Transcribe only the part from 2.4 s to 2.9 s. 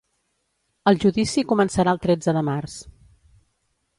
març.